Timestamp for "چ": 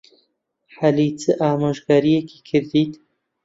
1.19-1.21